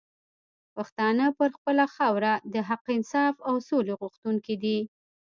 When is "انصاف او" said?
2.97-3.55